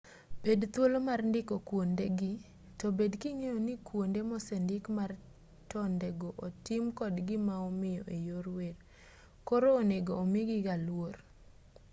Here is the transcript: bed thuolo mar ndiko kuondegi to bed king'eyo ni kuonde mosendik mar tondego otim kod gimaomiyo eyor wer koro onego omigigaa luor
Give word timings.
bed 0.43 0.61
thuolo 0.73 0.97
mar 1.07 1.19
ndiko 1.29 1.55
kuondegi 1.67 2.31
to 2.79 2.87
bed 2.97 3.13
king'eyo 3.21 3.57
ni 3.67 3.73
kuonde 3.87 4.21
mosendik 4.29 4.85
mar 4.97 5.11
tondego 5.71 6.29
otim 6.45 6.83
kod 6.99 7.13
gimaomiyo 7.27 8.03
eyor 8.17 8.45
wer 8.57 8.75
koro 9.47 9.69
onego 9.81 10.13
omigigaa 10.23 10.81
luor 10.87 11.15